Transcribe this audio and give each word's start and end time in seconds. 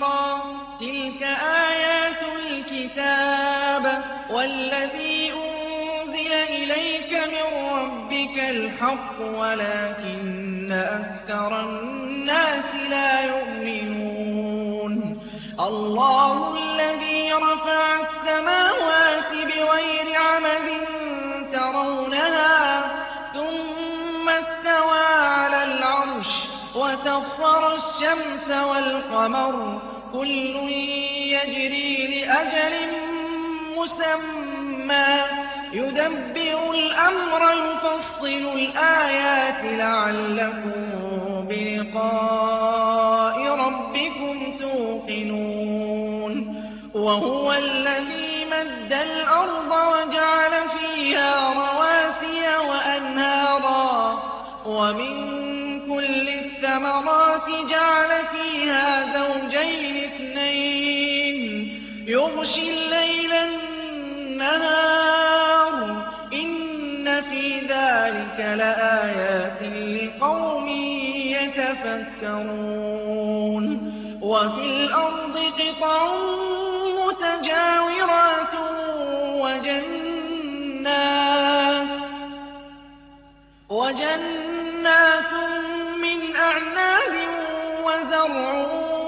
را. 0.04 0.42
تلك 0.80 1.24
آيات 1.68 2.22
الكتاب 2.40 4.04
والذي 4.32 5.32
أنزل 5.32 6.34
إليك 6.34 7.12
من 7.14 7.48
ربك 7.76 8.38
الحق 8.40 9.18
ولكن 9.22 10.72
أكثر 10.72 11.52
الناس 11.70 12.70
لا 12.90 13.22
يؤمنون. 13.22 14.94
الله 15.60 16.58
الذي 16.58 17.34
رفع 17.34 18.00
السماوات 18.02 19.32
بغير 19.32 20.08
عمد 20.16 20.68
ترونها 21.78 22.82
ثم 23.34 24.30
استوى 24.30 25.06
على 25.20 25.64
العرش 25.64 26.28
وسخر 26.76 27.74
الشمس 27.76 28.50
والقمر. 28.50 29.82
كل 30.14 30.56
يجري 31.36 32.08
لأجل 32.08 32.76
مسمى. 33.78 35.16
يدبر 35.74 36.72
الأمر 36.72 37.42
يفصل 37.52 38.44
الآيات 38.56 39.62
لعلكم 39.64 40.82
بلقاء 41.50 43.38
ربكم 43.48 44.58
توقنون. 44.60 46.34
وهو 46.96 47.54
الذي 47.54 48.46
مد 48.46 48.94
الأرض 48.94 49.72
وجعل 49.72 50.57
ومن 54.68 55.28
كل 55.80 56.30
الثمرات 56.30 57.50
جعل 57.70 58.10
فيها 58.26 59.06
زوجين 59.14 60.04
اثنين. 60.04 61.70
يغشي 62.08 62.74
الليل 62.74 63.34
النهار. 63.34 64.74
إن 66.34 67.22
في 67.22 67.60
ذلك 67.60 68.40
لآيات 68.40 69.62
لقوم 69.64 70.68
يتفكرون. 71.28 72.88
وفي 74.22 74.64
الأرض 74.64 75.38
قطع 75.38 76.17
وجنات 83.98 85.34
من 86.02 86.36
أعناب 86.36 87.14
وزرع 87.84 88.68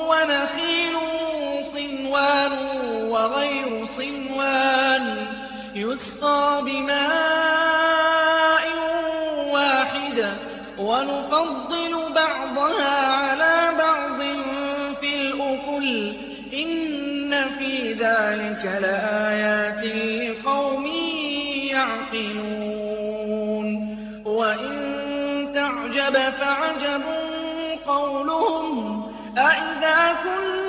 ونخيل 0.09 0.95
صنوان 1.73 2.51
وغير 3.09 3.87
صنوان 3.97 5.27
يسقى 5.75 6.61
بماء 6.65 7.87
واحد 9.51 10.33
ونفضل 10.79 12.13
بعضها 12.15 13.05
على 13.05 13.71
بعض 13.77 14.19
في 14.99 15.15
الأكل 15.15 16.13
إن 16.53 17.49
في 17.59 17.93
ذلك 17.93 18.65
لآيات 18.81 19.68
فعجب 26.39 27.03
قولهم 27.87 29.03
أئذا 29.37 30.15
كنا 30.23 30.68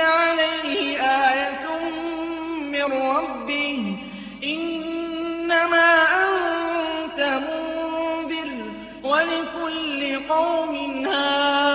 عليه 0.00 1.00
آية 1.02 1.66
من 2.60 2.92
ربه. 2.92 3.96
إنما 4.44 6.02
أنت 6.02 7.20
منذر 7.20 8.50
ولكل 9.02 10.20
قوم 10.28 11.06
هاد 11.06 11.69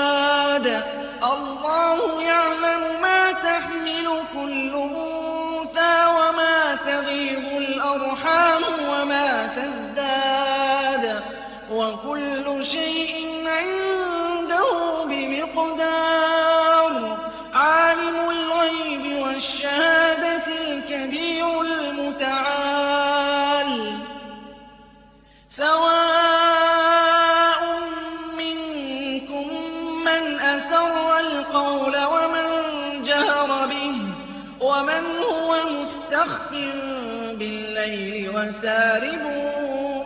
وسارب 38.65 39.23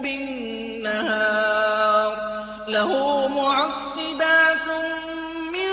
بالنهار 0.01 2.11
له 2.67 2.91
معقبات 3.27 4.67
من 5.53 5.71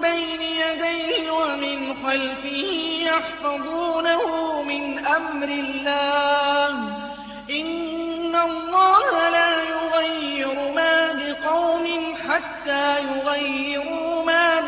بين 0.00 0.42
يديه 0.42 1.30
ومن 1.30 1.94
خلفه 1.94 2.64
يحفظونه 3.10 4.22
من 4.62 5.06
أمر 5.06 5.48
الله 5.48 6.70
إن 7.50 8.36
الله 8.36 9.28
لا 9.28 9.62
يغير 9.62 10.72
ما 10.74 11.12
بقوم 11.12 12.14
حتى 12.28 12.98
يغيروا 13.02 14.24
ما 14.24 14.60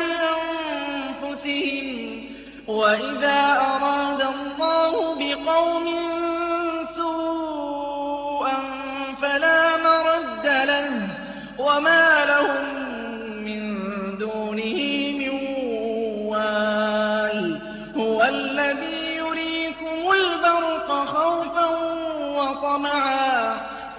بأنفسهم 1.23 2.21
وإذا 2.67 3.70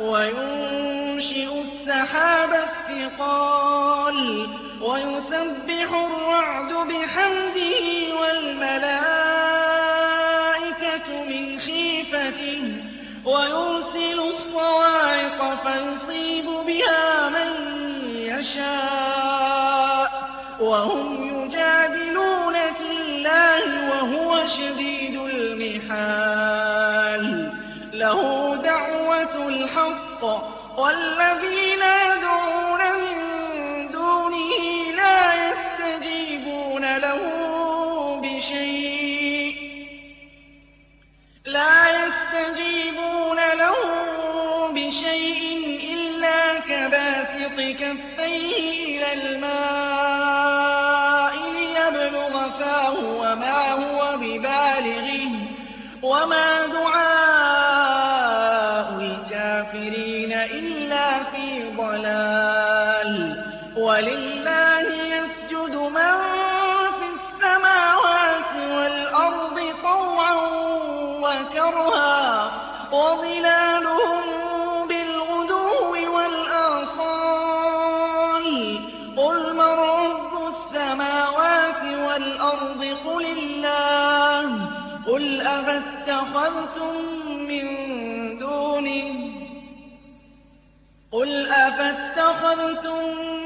وينشئ 0.02 1.48
السحاب 1.60 2.52
الثقال 2.68 4.46
ويسبح 4.82 5.88
الرعد 5.92 6.72
بحمده 6.72 7.91
والذين 31.22 31.82
يدعون 31.82 32.82
من 32.92 33.16
دونه 33.92 34.50
لا 34.96 35.20
يستجيبون 35.46 36.96
له 36.96 37.20
بشيء. 38.22 39.56
لا 41.44 41.76
يستجيبون 42.00 43.36
له 43.36 43.78
بشيء 44.72 45.40
إلا 45.94 46.60
كباسط 46.60 47.58
كفيه 47.80 48.98
إلى 48.98 49.12
الماء. 49.12 49.61
ولله 63.76 64.80
يسجد 64.80 65.74
من 65.76 66.14
في 66.98 67.06
السماوات 67.16 68.54
والأرض 68.54 69.56
طوعا 69.82 70.34
وكرها 71.24 72.50
وظلالهم 72.92 74.22
بالغدو 74.88 75.90
والآصال. 76.14 77.26
قل 79.16 79.54
من 79.54 79.60
رب 79.60 80.32
السماوات 80.54 81.82
والأرض؟ 81.82 82.96
قل 83.06 83.26
الله. 83.26 84.48
قل 85.06 85.40
أفاتخذتم 85.40 86.94
من 87.48 87.66
دونه؟ 88.38 89.32
قل 91.12 91.46
أفاتخذتم 91.46 93.41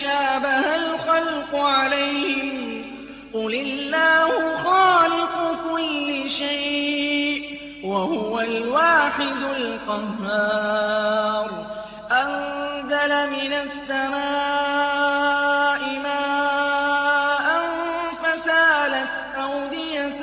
فتشابه 0.00 0.74
الخلق 0.76 1.54
عليهم. 1.54 2.84
قل 3.34 3.54
الله 3.54 4.56
خالق 4.64 5.58
كل 5.70 6.30
شيء 6.38 7.58
وهو 7.84 8.40
الواحد 8.40 9.42
القهار. 9.56 11.50
أنزل 12.12 13.30
من 13.30 13.52
السماء 13.52 14.20
ماء 16.02 17.46
فسالت 18.22 19.10
أودية 19.36 20.20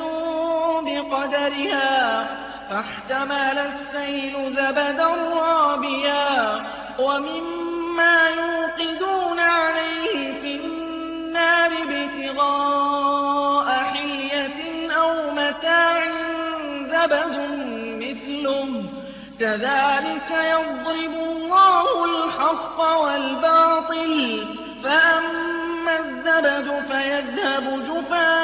بقدرها 0.81 2.27
فاحتمل 2.69 3.57
السيل 3.59 4.33
زبدا 4.55 5.09
رابيا. 5.41 6.61
ومما 6.99 7.56
زبد 17.07 17.35
مثله 18.03 18.83
كذلك 19.39 20.29
يضرب 20.31 21.13
الله 21.27 22.05
الحق 22.05 22.79
والباطل 22.79 24.45
فأما 24.83 25.99
الزبد 25.99 26.67
فيذهب 26.91 27.65
جفاء. 27.89 28.37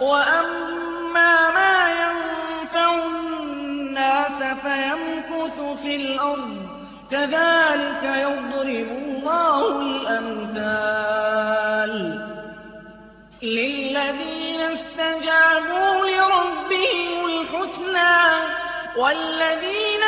وأما 0.00 1.50
ما 1.50 1.76
ينفع 1.90 2.88
الناس 3.06 4.38
فيمكث 4.62 5.56
في 5.82 5.92
الأرض. 5.96 6.56
كذلك 7.10 7.63
للذين 14.54 14.78
استجابوا 14.78 16.06
لربهم 16.06 17.26
الحسنى 17.26 18.18
والذين 18.96 20.04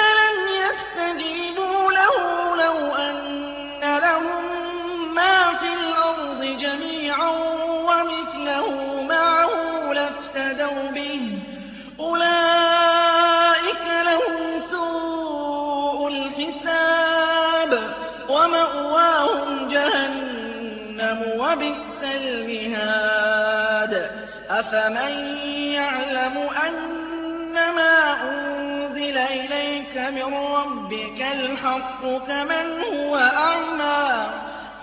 أفمن 24.67 25.39
يعلم 25.73 26.49
أنما 26.67 28.23
أنزل 28.23 29.19
إليك 29.19 29.97
من 29.97 30.35
ربك 30.35 31.23
الحق 31.33 32.03
كمن 32.03 32.83
هو 32.83 33.17
أعمى 33.17 34.27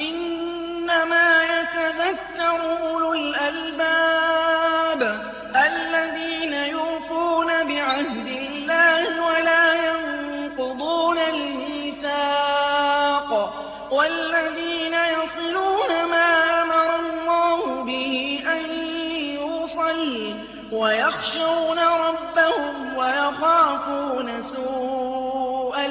إنما 0.02 1.44
يتذكر 1.44 2.78
أولو 2.84 3.14
الألباب 3.14 4.43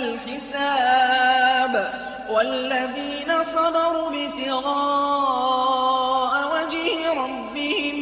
الحساب 0.03 1.75
والذين 2.31 3.31
صبروا 3.55 4.09
ابتغاء 4.11 5.53
وجه 6.55 7.11
ربهم 7.13 7.99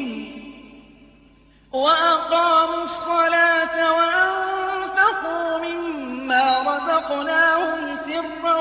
وأقاموا 1.72 2.84
الصلاة 2.84 3.76
وأنفقوا 3.92 5.58
مما 5.58 6.44
رزقناهم 6.70 7.96
سرا 8.06 8.58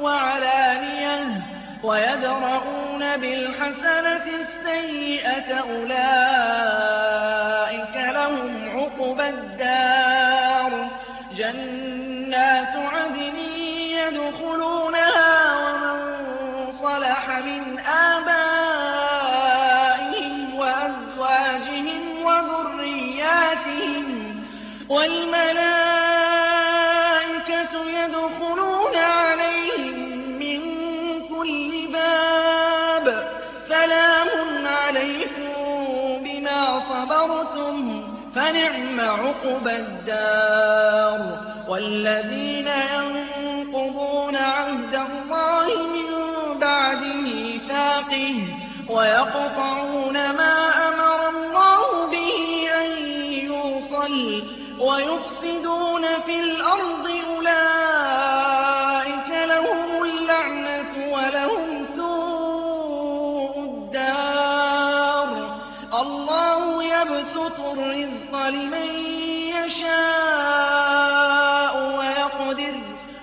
وعلانية 0.00 1.42
ويدرؤون 1.84 3.16
بالحسنة 3.16 4.26
السيئة 4.40 5.48
أولئك 5.58 6.92
لهم 7.96 8.52
عقبى 8.70 9.28
الدار. 9.28 10.72
جنات 12.32 12.76
عدن 12.76 13.36
يدخلونها 13.76 15.32
ومن 15.58 15.98
صلح 16.82 17.28
من 17.44 17.78
آبائهم 17.78 18.94
وأزواجهم 20.54 22.24
وذرياتهم 22.24 24.06
والملائكة 24.88 25.72
يدخلون 27.86 28.96
عليهم 28.96 29.98
من 30.38 30.60
كل 31.28 31.92
باب 31.92 33.06
سلام 33.68 34.28
عليكم 34.66 35.52
بما 36.24 36.80
صبرتم 36.80 37.76
فنعم 38.34 39.00
عقبى 39.00 39.76
الدار 39.76 40.51
والذين 41.82 42.68
ينقضون 42.68 44.36
عهد 44.36 44.94
الله 44.94 45.66
من 45.66 46.10
بعد 46.60 47.02
ميثاقه 47.02 48.34
ويقطعون 48.88 50.01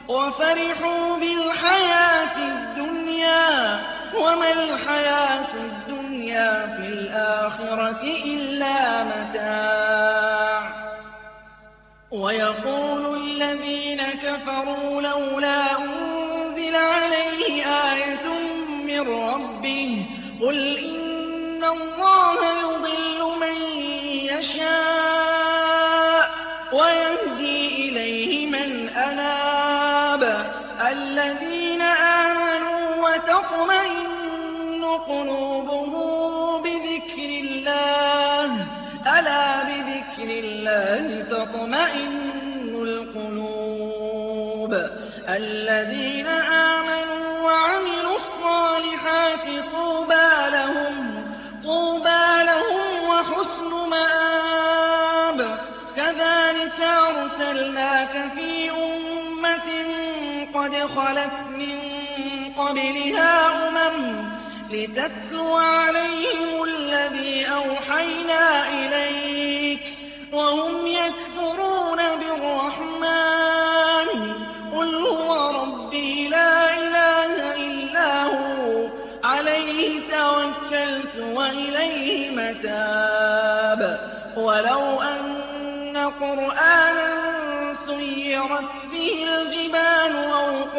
وفرحوا 0.10 1.18
بالحياة 1.18 2.38
الدنيا 2.38 3.80
وما 4.16 4.52
الحياة 4.52 5.48
الدنيا 5.56 6.78
في 6.78 6.88
الآخرة 6.88 8.02
إلا 8.26 9.04
متاع. 9.04 10.62
ويقول 12.12 13.18
الذين 13.24 14.02
كفروا 14.02 15.02
لولا 15.02 15.78
أنزل 15.78 16.76
عليه 16.76 17.66
آية 17.66 18.28
من 18.88 19.00
ربه 19.00 20.06
قل 20.42 20.78
إن 20.78 21.64
الله 21.64 22.38
يضل 22.62 23.19
الذين 31.50 31.82
آمنوا 31.82 33.10
وتطمئن 33.10 34.84
قلوبهم 35.08 36.62
بذكر 36.62 37.30
الله. 37.44 38.46
ألا 39.20 39.64
بذكر 39.64 40.30
الله 40.30 41.26
تطمئن 41.30 42.76
القلوب. 42.82 44.74
خلت 61.10 61.58
من 61.58 61.80
قبلها 62.58 63.68
أمم 63.68 64.30
لتتلو 64.72 65.56
عليهم 65.56 66.64
الذي 66.64 67.46
أوحينا 67.46 68.70
إليك 68.70 69.80
وهم 70.34 70.88
يكفرون 70.88 71.98
بالرحمن. 71.98 74.08
قل 74.78 74.96
هو 74.96 75.62
ربي 75.62 76.28
لا 76.28 76.74
إله 76.74 77.56
إلا 77.56 78.24
هو. 78.24 78.88
عليه 79.24 80.00
توكلت 80.12 81.16
وإليه 81.34 82.30
متاب. 82.30 84.00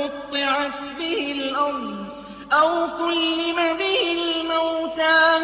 قطعت 0.00 0.80
به 0.99 1.33
الأرض 1.33 2.07
أو 2.52 2.87
كلم 2.99 3.76
به 3.78 4.12
الموتى 4.12 5.40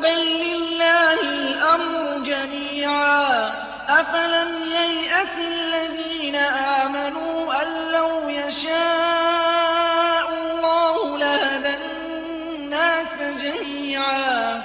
بل 0.00 0.20
لله 0.44 1.20
الأمر 1.20 2.18
جميعا. 2.24 3.52
أفلم 3.88 4.64
ييأس 4.64 5.34
الذين 5.38 6.36
آمنوا 6.36 7.62
أن 7.62 7.92
لو 7.92 8.28
يشاء 8.28 10.28
الله 10.34 11.18
لهدى 11.18 11.74
الناس 11.76 13.14
جميعا. 13.42 14.62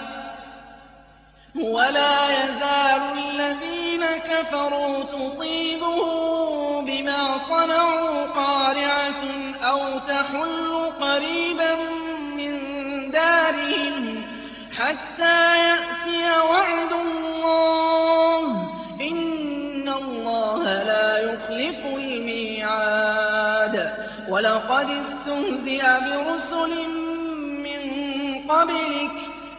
ولا 1.56 2.30
يزال 2.30 3.02
الذين 3.18 4.06
كفروا 4.06 5.04
تصيبهم 5.04 6.25
تحل 10.08 10.92
قريبا 11.02 11.76
من 12.38 12.54
دارهم 13.12 14.24
حتى 14.78 15.60
يأتي 15.60 16.40
وعد 16.50 16.92
الله. 16.92 18.42
إن 19.02 19.90
الله 19.90 20.64
لا 20.64 21.18
يخلف 21.18 21.86
الميعاد. 21.86 23.76
ولقد 24.30 24.90
استهزئ 24.90 25.84
برسل 25.84 26.90
من 27.64 27.82
قبلك 28.50 29.12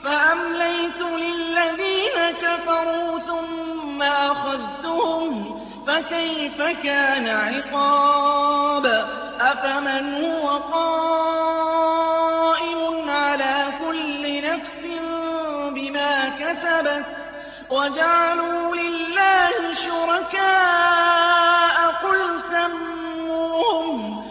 فأمليت 0.05 1.01
للذين 1.01 2.31
كفروا 2.43 3.19
ثم 3.19 4.03
أخذتهم. 4.03 5.61
فكيف 5.87 6.63
كان 6.63 7.29
عقاب؟ 7.29 9.07
أفمن 9.57 10.25
هو 10.25 10.49
قائم 10.59 11.91
على 13.11 13.73
كل 13.79 14.43
نفس 14.51 14.83
بما 15.75 16.29
كسبت 16.29 17.05
وجعلوا 17.71 18.77
لله 18.77 19.75
شركاء 19.87 21.77
قل 22.03 22.41
سموهم 22.51 24.23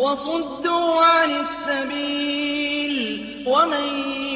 وصدوا 0.00 1.04
عن 1.04 1.30
السبيل 1.30 2.94
ومن 3.46 3.84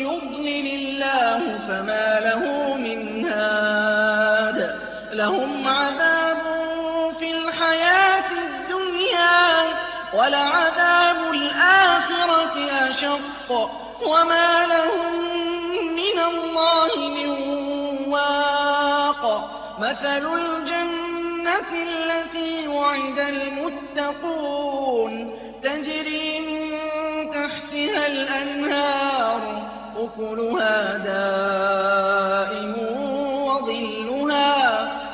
يضلل 0.03 0.67
الله 0.75 1.59
فما 1.69 2.21
له 2.21 2.75
من 2.75 3.27
هاد 3.27 4.79
لهم 5.13 5.69
عذاب 5.69 6.43
في 7.19 7.31
الحياة 7.31 8.31
الدنيا 8.31 9.65
ولعذاب 10.15 11.33
الآخرة 11.33 12.71
أشق 12.71 13.71
وما 14.07 14.67
لهم 14.67 15.15
من 15.95 16.19
الله 16.21 17.09
من 17.09 17.29
واق 18.13 19.51
مثل 19.79 20.35
الجنة 20.35 21.71
التي 21.73 22.69
وعد 22.69 23.19
المتقون 23.19 24.54
أكلها 30.65 30.97
دائم 32.49 32.75
وظلها 33.47 34.53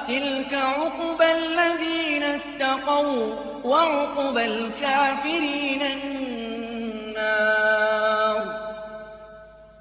تلك 0.06 0.54
عقبى 0.54 1.32
الذين 1.32 2.22
اتقوا 2.22 3.34
وعقبى 3.64 4.44
الكافرين 4.44 5.82
النار 7.02 7.40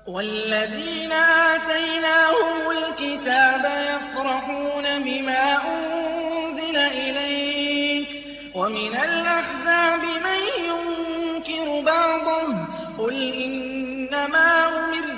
والذين 0.07 1.11
آتيناهم 1.11 2.71
الكتاب 2.71 3.63
يفرحون 3.65 5.03
بما 5.03 5.57
أنزل 5.67 6.77
إليك 6.77 8.07
ومن 8.55 8.95
الأحزاب 8.95 10.01
من 10.01 10.41
ينكر 10.65 11.81
بعضه 11.81 12.47
قل 12.97 13.33
إنما 13.33 14.67
أمرت 14.67 15.08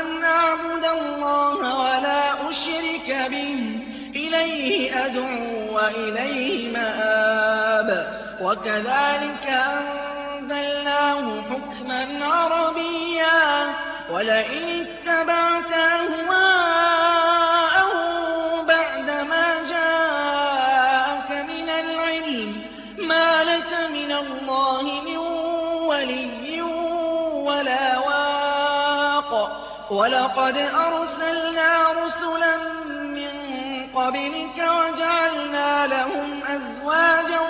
أن 0.00 0.24
أعبد 0.24 0.84
الله 0.84 1.78
ولا 1.78 2.32
أشرك 2.32 3.30
به. 3.30 3.80
إليه 4.16 5.06
أدعو 5.06 5.76
وإليه 5.76 6.72
مآب. 6.72 8.06
وكذلك 8.40 9.46
أنزلناه 9.46 11.42
حكما 11.42 12.24
عربيا. 12.24 13.74
ولئن 14.10 14.86
اتبعت 14.86 15.72
وَلَقَدْ 29.94 30.56
أَرْسَلْنَا 30.56 31.70
رُسُلًا 32.02 32.56
مِّن 33.16 33.32
قَبْلِكَ 33.94 34.58
وَجَعَلْنَا 34.58 35.86
لَهُمْ 35.86 36.30
أَزْوَاجًا 36.54 37.40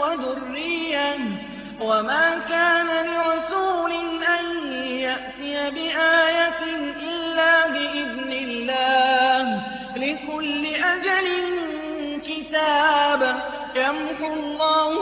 وَذُرِّيَّةً 0.00 1.16
ۚ. 1.16 1.82
وَمَا 1.82 2.26
كَانَ 2.48 2.88
لِرَسُولٍ 3.06 3.92
أَن 4.38 4.44
يَأْتِيَ 5.06 5.70
بِآيَةٍ 5.70 6.62
إِلَّا 7.10 7.54
بِإِذْنِ 7.74 8.30
اللَّهِ 8.46 9.44
ۗ. 9.58 9.62
لِكُلِّ 9.96 10.62
أَجَلٍ 10.94 11.28
كِتَابٌ 12.28 13.22
ۚ. 13.38 13.42
يَمْحُو 13.76 14.32
اللَّهُ 14.34 15.01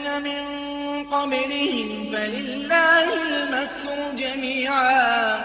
مِن 0.19 0.41
قَبْلِهِمْ 1.03 2.09
فَلِلَّهِ 2.13 3.03
الْمَكْرُ 3.13 4.11
جَمِيعًا 4.17 5.37
ۖ. 5.37 5.41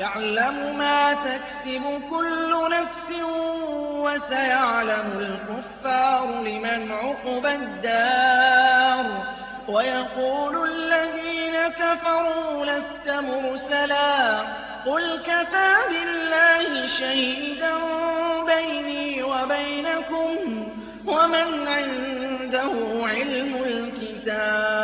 يَعْلَمُ 0.00 0.78
مَا 0.78 1.14
تَكْسِبُ 1.14 2.02
كُلُّ 2.10 2.68
نَفْسٍ 2.72 3.08
ۗ 3.10 3.24
وَسَيَعْلَمُ 4.04 5.08
الْكُفَّارُ 5.20 6.42
لِمَنْ 6.42 6.92
عُقْبَى 6.92 7.52
الدَّارِ. 7.54 9.04
وَيَقُولُ 9.68 10.68
الَّذِينَ 10.68 11.68
كَفَرُوا 11.68 12.66
لَسْتَ 12.66 13.08
مُرْسَلًا 13.10 14.42
ۚ. 14.42 14.46
قُلْ 14.86 15.18
كَفَىٰ 15.26 15.74
بِاللَّهِ 15.90 16.86
شَهِيدًا 17.00 17.72
بَيْنِي 18.46 19.22
وَبَيْنَكُمْ 19.22 20.36
ۗ 20.46 20.80
وَمَنْ 21.08 21.68
عِندَهُ 21.68 23.06
عِلْمُ 23.06 23.49
بِهَا 24.40 24.79